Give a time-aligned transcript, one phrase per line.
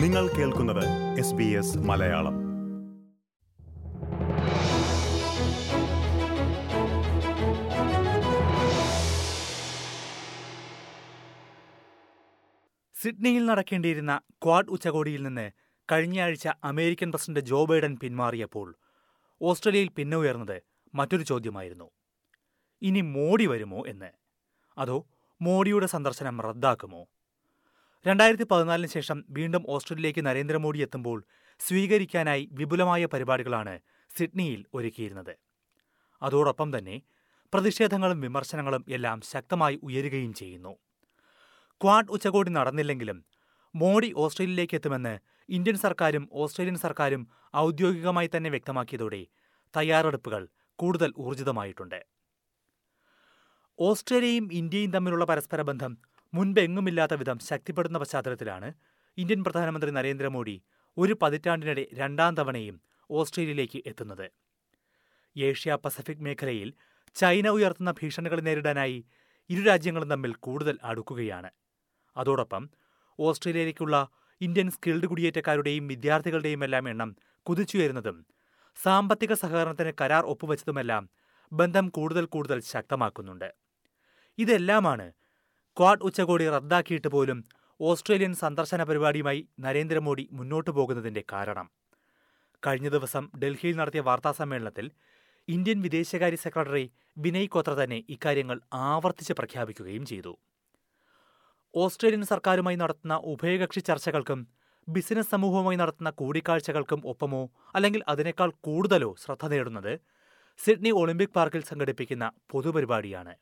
[0.00, 0.84] നിങ്ങൾ കേൾക്കുന്നത്
[1.18, 2.34] S B S Malayalam.
[12.94, 15.50] സിഡ്നിയിൽ നടക്കേണ്ടിയിരുന്ന ക്വാഡ് ഉച്ചകോടിയിൽ നിന്ന്
[15.92, 18.76] കഴിഞ്ഞയാഴ്ച അമേരിക്കൻ പ്രസിഡന്റ് ജോ ബൈഡൻ പിന്മാറിയപ്പോൾ
[19.42, 20.62] ഓസ്ട്രേലിയയിൽ പിന്നെ ഉയർന്നത്
[20.94, 21.90] മറ്റൊരു ചോദ്യമായിരുന്നു.
[22.82, 24.10] ഇനി മോഡി വരുമോ എന്ന്?
[24.78, 25.06] അതോ
[25.42, 27.06] മോഡിയുടെ സന്ദർശനം റദ്ദാക്കുമോ?
[28.06, 31.24] രണ്ടായിരത്തി പതിനാലിന് ശേഷം വീണ്ടും ഓസ്ട്രേലിയയിലേക്ക് നരേന്ദ്രമോദി എത്തുമ്പോൾ
[31.60, 33.78] സ്വീകരിക്കാനായി വിപുലമായ പരിപാടികളാണ്
[34.16, 35.34] സിഡ്നിയിൽ ഒരുക്കിയിരുന്നത്.
[36.22, 37.02] അതോടൊപ്പം തന്നെ
[37.52, 40.72] പ്രതിഷേധങ്ങളും വിമർശനങ്ങളും എല്ലാം ശക്തമായി ഉയരുകയും ചെയ്യുന്നു.
[41.80, 43.24] ക്വാഡ് ഉച്ചകോടി നടന്നില്ലെങ്കിലും
[43.74, 45.18] മോഡി ഓസ്ട്രേലിയയിലേക്ക് എത്തുമെന്ന്
[45.48, 49.26] ഇന്ത്യൻ സർക്കാരും ഓസ്ട്രേലിയൻ സർക്കാരും ഔദ്യോഗികമായി തന്നെ വ്യക്തമാക്കിയതോടെ
[49.76, 52.00] തയ്യാറെടുപ്പുകൾ കൂടുതൽ ഊർജിതമായിട്ടുണ്ട്.
[53.78, 55.98] ഓസ്ട്രേലിയയും ഇന്ത്യയും തമ്മിലുള്ള പരസ്പര ബന്ധം
[56.32, 58.72] മുൻപെങ്ങുമില്ലാത്ത വിധം ശക്തിപ്പെടുന്ന പശ്ചാത്തലത്തിലാണ്
[59.18, 60.62] ഇന്ത്യൻ പ്രധാനമന്ത്രി നരേന്ദ്രമോദി
[60.96, 64.30] ഒരു പതിറ്റാണ്ടിനിടെ രണ്ടാം തവണയും ഓസ്ട്രേലിയയിലേക്ക് എത്തുന്നത്.
[65.38, 66.74] ഏഷ്യ പസഫിക് മേഖലയിൽ
[67.14, 69.04] ചൈന ഉയർത്തുന്ന ഭീഷണികൾ നേരിടാനായി
[69.50, 71.50] ഇരു രാജ്യങ്ങളും തമ്മിൽ കൂടുതൽ അടുക്കുകയാണ്.
[72.16, 72.70] അതോടൊപ്പം
[73.18, 74.08] ഓസ്ട്രേലിയയിലേക്കുള്ള
[74.40, 78.26] ഇന്ത്യൻ സ്കിൽഡ് കുടിയേറ്റക്കാരുടെയും വിദ്യാർത്ഥികളുടെയും എല്ലാം എണ്ണം കുതിച്ചുയരുന്നതും
[78.76, 81.10] സാമ്പത്തിക സഹകരണത്തിന് കരാർ ഒപ്പുവെച്ചതുമെല്ലാം
[81.52, 83.54] ബന്ധം കൂടുതൽ കൂടുതൽ ശക്തമാക്കുന്നുണ്ട്.
[84.38, 85.06] ഇതെല്ലാമാണ്
[85.78, 87.38] ക്വാഡ് ഉച്ചകോടി റദ്ദാക്കിയിട്ട് പോലും
[87.80, 91.66] ഓസ്ട്രേലിയൻ സന്ദർശന പരിപാടിയുമായി നരേന്ദ്രമോദി മുന്നോട്ടു പോകുന്നതിന്റെ കാരണം.
[92.62, 94.86] കഴിഞ്ഞ ദിവസം ഡൽഹിയിൽ നടത്തിയ വാർത്താസമ്മേളനത്തിൽ
[95.48, 96.84] ഇന്ത്യൻ വിദേശകാര്യ സെക്രട്ടറി
[97.24, 100.32] വിനയ് കോത്ര തന്നെ ഇക്കാര്യങ്ങൾ ആവർത്തിച്ച് പ്രഖ്യാപിക്കുകയും ചെയ്തു.
[101.74, 104.42] ഓസ്ട്രേലിയൻ സർക്കാരുമായി നടത്തുന്ന ഉഭയകക്ഷി ചർച്ചകൾക്കും
[104.88, 107.42] ബിസിനസ് സമൂഹവുമായി നടത്തുന്ന കൂടിക്കാഴ്ചകൾക്കും ഒപ്പമോ
[107.74, 109.92] അല്ലെങ്കിൽ അതിനേക്കാൾ കൂടുതലോ ശ്രദ്ധ നേടുന്നത്
[110.60, 113.34] സിഡ്നി ഒളിമ്പിക് പാർക്കിൽ സംഘടിപ്പിക്കുന്ന പൊതുപരിപാടിയാണ്.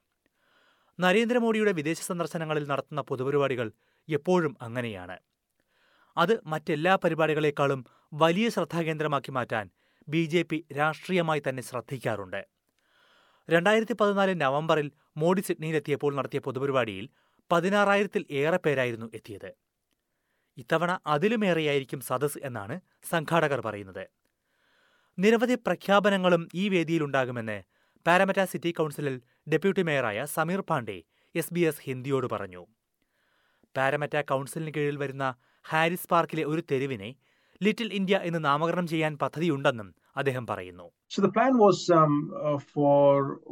[1.00, 3.72] നരേന്ദ്രമോദിയുടെ വിദേശ സന്ദർശനങ്ങളിൽ നടത്തുന്ന പൊതുപരിപാടികൾ
[4.08, 5.16] എപ്പോഴും അങ്ങനെയാണ്.
[6.16, 9.70] അത് മറ്റെല്ലാ പരിപാടികളെക്കാളും വലിയ ശ്രദ്ധാകേന്ദ്രമാക്കി മാറ്റാൻ
[10.08, 12.46] ബി ജെ പി രാഷ്ട്രീയമായി തന്നെ ശ്രദ്ധിക്കാറുണ്ട്.
[13.50, 17.08] രണ്ടായിരത്തി പതിനാല് നവംബറിൽ മോഡി സിഡ്നിയിലെത്തിയപ്പോൾ നടത്തിയ പൊതുപരിപാടിയിൽ
[17.52, 19.50] പതിനാറായിരത്തിൽ ഏറെ പേരായിരുന്നു എത്തിയത്.
[20.58, 22.80] ഇത്തവണ അതിലുമേറെയായിരിക്കും സദസ് എന്നാണ്
[23.10, 24.04] സംഘാടകർ പറയുന്നത്.
[25.18, 27.62] നിരവധി പ്രഖ്യാപനങ്ങളും ഈ വേദിയിലുണ്ടാകുമെന്ന്
[28.06, 29.20] പാരമറ്റ സിറ്റി കൗൺസിലിൽ
[29.52, 30.96] deputy മേയറായ Sameer Pandey
[31.34, 32.62] S B S ഹിന്ദിയോട് പറഞ്ഞു
[33.74, 35.24] പാരമറ്റ കൗൺസിലിന് കീഴിൽ വരുന്ന
[35.64, 37.10] ഹാരിസ് പാർക്കിലെ ഒരു തെരുവിനെ
[37.60, 39.90] ലിറ്റിൽ ഇന്ത്യ എന്ന് നാമകരണം ചെയ്യാൻ പദ്ധതിയുണ്ടെന്നും
[40.20, 42.14] അദ്ദേഹം പറയുന്നു So the plan was um,
[42.48, 43.02] uh, for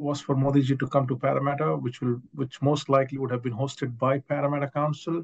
[0.07, 3.59] was for Modiji to come to Parramatta, which will which most likely would have been
[3.63, 5.17] hosted by Parramatta Council.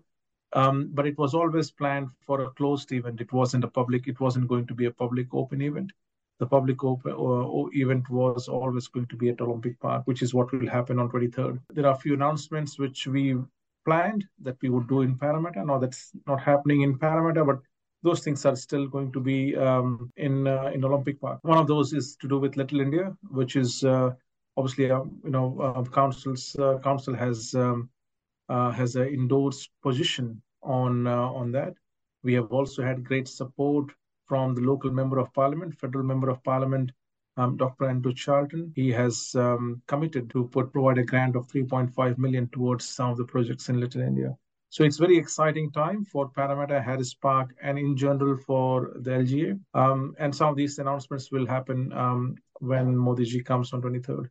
[0.53, 3.19] Um, but it was always planned for a closed event.
[3.21, 4.05] It wasn't a public.
[4.13, 5.91] It wasn't going to be a public open event.
[6.41, 10.33] The public open uh, event was always going to be at Olympic Park, which is
[10.33, 11.61] what will happen on 23rd.
[11.75, 13.37] There are a few announcements which we
[13.85, 15.65] planned that we would do in Parramatta.
[15.65, 17.59] Now that's not happening in Parramatta, but
[18.03, 21.41] those things are still going to be um, in uh, in Olympic Park.
[21.43, 24.11] One of those is to do with Little India, which is uh,
[24.57, 27.91] obviously uh, you know uh, council's uh, council has um,
[28.49, 31.75] has an endorsed position on on that.
[32.23, 33.93] We have also had great support
[34.31, 36.89] from the local member of parliament, federal member of parliament,
[37.37, 37.85] um, Dr.
[37.87, 38.63] Andrew Charlton.
[38.77, 43.17] He has um, committed to put provide a grant of 3.5 million towards some of
[43.17, 44.31] the projects in Little India.
[44.73, 48.69] So it's very exciting time for Parramatta, Harris Park, and in general for
[48.99, 49.51] the LGA.
[49.75, 52.23] Um, and some of these announcements will happen um,
[52.63, 54.27] when Modi ji comes on 23rd.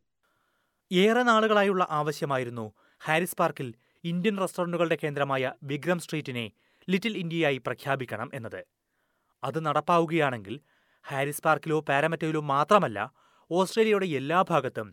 [0.90, 2.64] ഏറെ നാളുകളായുള്ള ആവശ്യമായിരുന്നു
[3.00, 3.68] ഹാരിസ് പാർക്കിൽ
[4.04, 6.46] Indian റെസ്റ്റോറന്റുകളുടെ കേന്ദ്രമായ Vikram സ്ട്രീറ്റിനെ
[6.88, 8.60] little ഇന്ത്യയായി പ്രഖ്യാപിക്കണം എന്നത്
[9.48, 10.54] അത് നടപ്പാവുകയാണെങ്കിൽ
[11.04, 12.98] ഹാരിസ് പാർക്കിലോ പാരമറ്റയിലോ മാത്രമല്ല
[13.50, 14.88] ഓസ്ട്രേലിയയുടെ എല്ലാ ഭാഗത്തും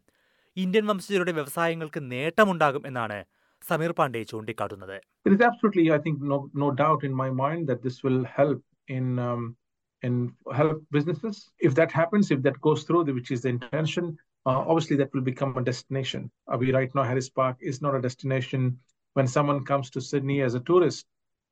[0.57, 3.19] ഇന്ത്യൻ വംശജരുടെ വ്യവസായങ്ങൾക്ക് നേട്ടമുണ്ടാകും എന്നാണ്
[3.61, 7.79] സമീർ പാണ്ഡെ ചൂണ്ടിക്കാട്ടുന്നത് It is absolutely, I think, no no doubt in my mind that
[7.85, 8.59] this will help
[8.97, 9.41] in um,
[10.03, 10.13] in
[10.59, 11.35] help businesses.
[11.59, 14.05] If that happens, if that goes through, which is the intention,
[14.45, 16.21] uh, obviously that will become a destination.
[16.47, 18.61] Uh, we right now Harris Park is not a destination.
[19.15, 21.03] When someone comes to Sydney as a tourist,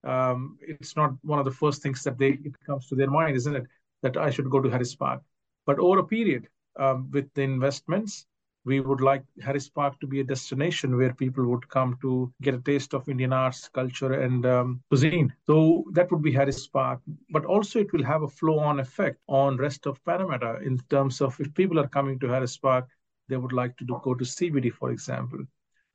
[0.06, 3.36] um, it's not one of the first things that they it comes to their mind,
[3.36, 3.66] isn't it?
[4.04, 5.22] That I should go to Harris Park.
[5.66, 6.48] But over a period,
[6.78, 8.28] um, with the investments,
[8.66, 12.56] we would like Harris Park to be a destination where people would come to get
[12.56, 15.32] a taste of Indian arts, culture, and um, cuisine.
[15.46, 17.00] So that would be Harris Park.
[17.30, 21.40] But also it will have a flow-on effect on rest of Parramatta in terms of
[21.40, 22.90] if people are coming to Harris Park,
[23.30, 25.40] they would like to do, go to CBD, for example.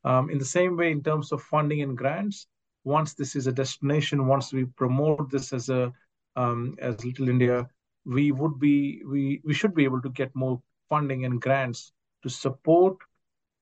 [0.03, 2.47] Um, in the same way, in terms of funding and grants,
[2.83, 5.93] once this is a destination, once we promote this as a
[6.35, 7.69] um, as Little India,
[8.05, 11.91] we would be we we should be able to get more funding and grants
[12.23, 12.97] to support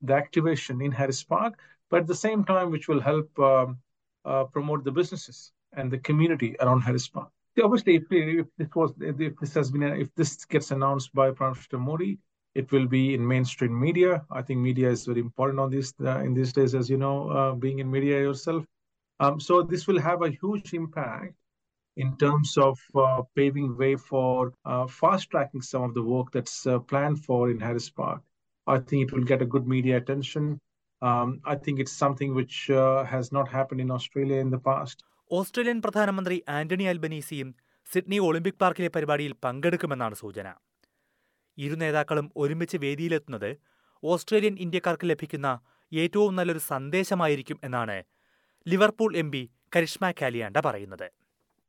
[0.02, 1.58] the activation in Harris Park,
[1.90, 3.78] but at the same time, which will help um,
[4.24, 7.30] uh, promote the businesses and the community around Harris Park.
[7.62, 11.52] obviously, if, if this was if this has been if this gets announced by Prime
[11.52, 12.18] Minister Modi,
[12.54, 14.24] it will be in mainstream media.
[14.30, 17.30] I think media is very important on this uh, in these days, as you know,
[17.30, 18.64] uh, being in media yourself.
[19.20, 21.34] Um, so this will have a huge impact
[21.96, 26.66] in terms of uh, paving way for uh, fast tracking some of the work that's
[26.66, 28.22] uh, planned for in Harris Park.
[28.66, 30.44] I think it will get a good media attention.
[31.02, 34.98] Um, I think it's something which uh, has not happened in Australia in the past.
[35.30, 37.48] Australian പ്രധാനമന്ത്രി Anthony അൽബനീസിയും
[37.86, 40.48] Sydney Olympic പാർക്കിലെ പരിപാടിയിൽ പങ്കെടുക്കുമെന്നാണ് സൂചന
[41.58, 43.50] ഇരു നേതാക്കളും ഒരുമിച്ച് വേദിയിലെത്തുന്നത്
[44.02, 45.48] Australian ഇന്ത്യക്കാർക്ക് ലഭിക്കുന്ന
[45.92, 47.96] ഏറ്റവും നല്ലൊരു സന്ദേശമായിരിക്കും എന്നാണ്
[48.66, 49.42] Liverpool M P
[49.76, 51.06] Karishma Kaliyanda പറയുന്നത്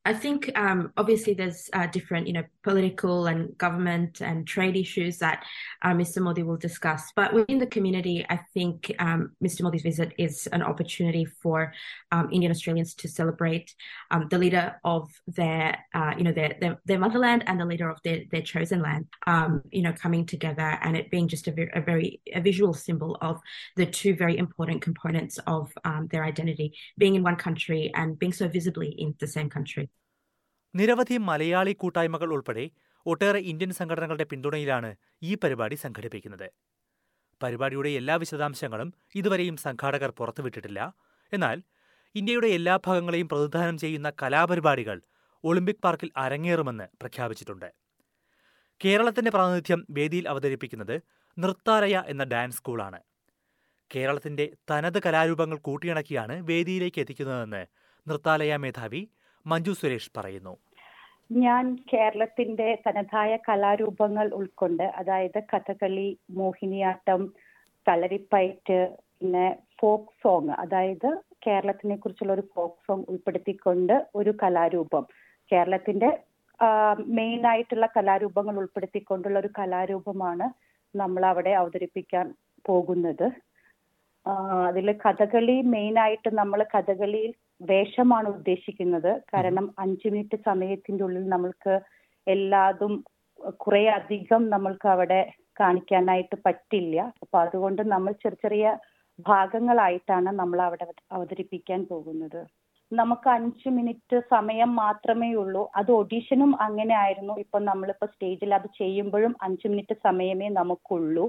[0.03, 5.19] I think um, obviously there's uh, different, you know, political and government and trade issues
[5.19, 5.43] that
[5.83, 6.23] uh, Mr.
[6.23, 7.11] Modi will discuss.
[7.15, 9.61] But within the community, I think um, Mr.
[9.61, 11.71] Modi's visit is an opportunity for
[12.11, 13.75] um, Indian Australians to celebrate
[14.09, 17.87] um, the leader of their, uh, you know, their, their, their motherland and the leader
[17.87, 21.77] of their, their chosen land, um, you know, coming together and it being just a,
[21.77, 23.39] a very a visual symbol of
[23.75, 28.33] the two very important components of um, their identity, being in one country and being
[28.33, 29.91] so visibly in the same country.
[30.73, 32.65] നിരവധി മലയാളി കൂട്ടായ്മകൾ ഉൾപ്പെടെ
[33.05, 36.47] ഒട്ടേറെ Indian സംഘടനകളുടെ പിന്തുണയിലാണ് ഈ പരിപാടി സംഘടിപ്പിക്കുന്നത്.
[37.41, 40.79] പരിപാടിയുടെ എല്ലാ വിശദാംശങ്ങളും ഇതുവരെയും സംഘാടകർ പുറത്തുവിട്ടിട്ടില്ല.
[41.33, 41.57] എന്നാൽ
[42.15, 44.97] ഇന്ത്യയുടെ എല്ലാ ഭാഗങ്ങളെയും പ്രതിനിധാനം ചെയ്യുന്ന കലാപരിപാടികൾ
[45.43, 47.69] ഒളിമ്പിക് പാർക്കിൽ അരങ്ങേറുമെന്ന് പ്രഖ്യാപിച്ചിട്ടുണ്ട്.
[48.81, 50.95] കേരളത്തിന്റെ പ്രാതിനിധ്യം വേദിയിൽ അവതരിപ്പിക്കുന്നത്
[51.37, 52.99] നൃത്താലയ എന്ന ഡാൻസ് സ്കൂളാണ്.
[53.91, 57.63] കേരളത്തിന്റെ തനത് കലാരൂപങ്ങൾ കൂട്ടിയിണക്കിയാണ് വേദിയിലേക്ക് എത്തിക്കുന്നതെന്ന്
[58.07, 59.01] നൃത്താലയ മേധാവി
[59.45, 60.53] മഞ്ജു സുരേഷ് പറയുന്നു.
[61.43, 67.21] ഞാൻ കേരളത്തിന്റെ തനതായ കലാരൂപങ്ങൾ ഉൾക്കൊണ്ട് അതായത് കഥകളി മോഹിനിയാട്ടം
[67.87, 68.79] കളരിപ്പയറ്റ്
[69.19, 69.47] പിന്നെ
[69.79, 71.09] ഫോക്ക് സോങ് അതായത്
[71.47, 75.05] കേരളത്തിനെ കുറിച്ചുള്ള ഒരു ഫോക്ക് സോങ് ഉൾപ്പെടുത്തിക്കൊണ്ട് ഒരു കലാരൂപം.
[75.51, 76.09] കേരളത്തിന്റെ
[77.19, 80.47] മെയിൻ ആയിട്ടുള്ള കലാരൂപങ്ങൾ ഉൾപ്പെടുത്തിക്കൊണ്ടുള്ള ഒരു കലാരൂപമാണ്
[80.95, 82.25] നമ്മൾ അവിടെ അവതരിപ്പിക്കാൻ
[82.65, 83.27] പോകുന്നത്.
[84.67, 89.21] അതിൽ കഥകളി മെയിൻ ആയിട്ട് നമ്മൾ കഥകളിയിൽ വേഷമാണ് ഉദ്ദേശിക്കുന്നത്.
[89.33, 91.79] കാരണം അഞ്ചു മിനിറ്റ് സമയത്തിന്റെ ഉള്ളിൽ നമ്മൾക്ക്
[92.27, 92.93] എല്ലാതും
[93.57, 95.21] കുറെ അധികം നമ്മൾക്ക് അവിടെ
[95.59, 97.01] കാണിക്കാനായിട്ട് പറ്റില്ല.
[97.23, 98.77] അപ്പൊ അതുകൊണ്ട് നമ്മൾ ചെറിയ ചെറിയ
[99.27, 102.41] ഭാഗങ്ങളായിട്ടാണ് നമ്മൾ അവിടെ അവതരിപ്പിക്കാൻ പോകുന്നത്.
[102.91, 105.69] നമുക്ക് അഞ്ചു മിനിറ്റ് സമയം മാത്രമേ ഉള്ളൂ.
[105.75, 107.33] അത് ഒഡീഷനും അങ്ങനെ ആയിരുന്നു.
[107.39, 111.25] ഇപ്പൊ നമ്മളിപ്പോ സ്റ്റേജിൽ അത് ചെയ്യുമ്പോഴും അഞ്ചു മിനിറ്റ് സമയമേ നമുക്കുള്ളൂ.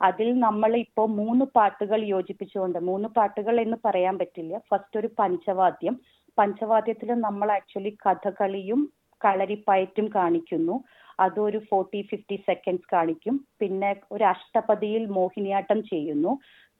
[0.00, 4.54] അതിൽ നമ്മൾ ഇപ്പോൾ മൂന്ന് പാട്ടുകൾ യോജിപ്പിച്ചുകൊണ്ട് മൂന്ന് പാട്ടുകൾ എന്ന് പറയാൻ പറ്റില്ല.
[4.70, 5.96] ഫസ്റ്റ് ഒരു പഞ്ചവാദ്യം.
[6.38, 8.80] പഞ്ചവാദ്യത്തിൽ നമ്മൾ ആക്ച്വലി കഥകളിയും
[9.20, 10.76] കളരിപ്പയറ്റും കാണിക്കുന്നു.
[11.18, 13.34] അതൊരു ഫോർട്ടി ഫിഫ്റ്റി സെക്കൻഡ്സ് കാണിക്കും.
[13.60, 16.32] പിന്നെ ഒരു അഷ്ടപതിയിൽ മോഹിനിയാട്ടം ചെയ്യുന്നു.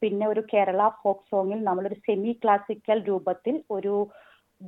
[0.02, 3.94] പിന്നെ ഒരു കേരള ഫോക്ക് സോങ്ങിൽ നമ്മളൊരു സെമി ക്ലാസിക്കൽ രൂപത്തിൽ ഒരു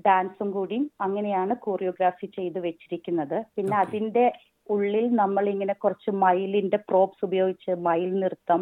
[0.06, 3.38] ഡാൻസും കൂടി അങ്ങനെയാണ് കോറിയോഗ്രാഫി ചെയ്ത് വെച്ചിരിക്കുന്നത്.
[3.56, 4.24] പിന്നെ അതിന്റെ
[4.66, 8.60] ഉള്ളിൽ നമ്മൾ ഇങ്ങനെ കുറച്ച് മയിലിന്റെ പ്രോപ്സ് ഉപയോഗിച്ച് മയിൽ നൃത്തം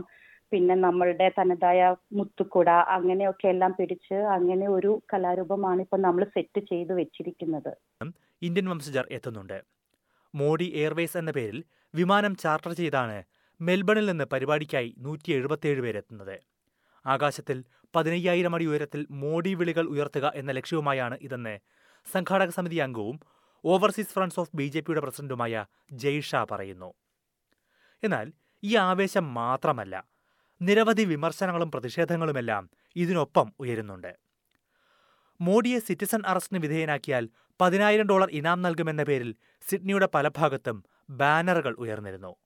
[0.53, 1.81] പിന്നെ നമ്മളുടെ തനതായ
[2.13, 7.73] മുത്തുക്കുട അങ്ങനെയൊക്കെ എല്ലാം പിടിച്ച് അങ്ങനെ ഒരു കലാരൂപമാണ് ഇപ്പൊ നമ്മൾ സെറ്റ് ചെയ്ത് വെച്ചിരിക്കുന്നത്.
[8.43, 9.59] ഇന്ത്യൻ വംശജർ എത്തുന്നുണ്ട്.
[10.35, 11.61] മോഡി എയർവേസ് എന്ന പേരിൽ
[11.95, 13.19] വിമാനം ചാർട്ടർ ചെയ്താണ്
[13.61, 16.37] മെൽബണിൽ നിന്ന് പരിപാടിക്കായി നൂറ്റി എഴുപത്തിയേഴ് പേരെത്തുന്നത്
[17.05, 17.59] ആകാശത്തിൽ
[17.95, 21.55] പതിനയ്യായിരം അടി ഉയരത്തിൽ മോഡി വിളികൾ ഉയർത്തുക എന്ന ലക്ഷ്യവുമായാണ് ഇതെന്ന്
[22.07, 23.17] സംഘാടക സമിതി അംഗവും
[23.65, 26.95] overseas friends of B J പിയുടെ പ്രസിഡന്റുമായ ജയ്ഷാ പറയുന്നു.
[28.03, 30.05] എന്നാൽ ഈ ആവേശം മാത്രമല്ല
[30.63, 34.13] നിരവധി വിമർശനങ്ങളും പ്രതിഷേധങ്ങളുമെല്ലാം ഇതിനൊപ്പം ഉയരുന്നുണ്ട്.
[35.41, 37.29] മോഡിയെ സിറ്റിസൺ അറസ്റ്റിന് വിധേയനാക്കിയാൽ
[37.61, 39.35] പതിനായിരം ഡോളർ ഇനാം നൽകുമെന്ന പേരിൽ
[39.71, 42.37] സിഡ്നിയുടെ പല ഭാഗത്തും ബാനറുകൾ ഉയർന്നിരുന്നു.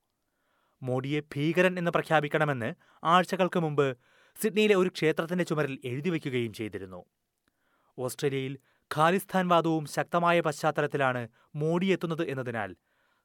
[0.81, 3.97] മോഡിയെ ഭീകരൻ എന്ന് പ്രഖ്യാപിക്കണമെന്ന് ആഴ്ചകൾക്ക് മുമ്പ്
[4.41, 7.05] സിഡ്നിയിലെ ഒരു ക്ഷേത്രത്തിന്റെ ചുമരിൽ എഴുതിവെക്കുകയും ചെയ്തിരുന്നു.
[7.97, 8.57] ഓസ്ട്രേലിയയിൽ
[8.91, 12.75] ഖാലിസ്ഥാൻ വാദവും ശക്തമായ പശ്ചാത്തലത്തിലാണ് മോഡി എത്തുന്നത് എന്നതിനാൽ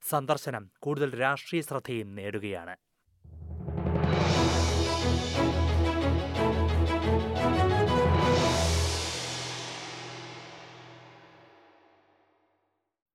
[0.03, 2.77] സന്ദർശനം കൂടുതൽ രാഷ്ട്രീയ ശ്രദ്ധയും നേടുകയാണ്.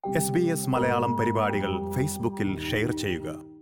[0.04, 3.55] എസ് ബി എസ് മലയാളം പരിപാടികൾ ഫേസ്ബുക്കിൽ ഷെയർ ചെയ്യുക.